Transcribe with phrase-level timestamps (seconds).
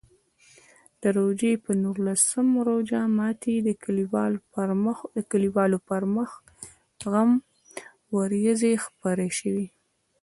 [1.01, 6.27] د روژې په نولسم روژه ماتي د کلیوالو پر مخ
[7.11, 7.31] غم
[8.15, 9.67] وریځې خپرې شوې.